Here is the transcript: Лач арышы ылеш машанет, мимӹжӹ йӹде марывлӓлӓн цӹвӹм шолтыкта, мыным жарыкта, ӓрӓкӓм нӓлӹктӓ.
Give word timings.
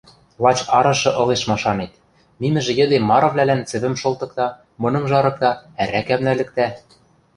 Лач 0.43 0.59
арышы 0.77 1.11
ылеш 1.21 1.41
машанет, 1.51 1.93
мимӹжӹ 2.41 2.71
йӹде 2.79 2.97
марывлӓлӓн 3.09 3.61
цӹвӹм 3.69 3.95
шолтыкта, 4.01 4.47
мыным 4.81 5.03
жарыкта, 5.09 5.51
ӓрӓкӓм 5.83 6.21
нӓлӹктӓ. 6.25 6.67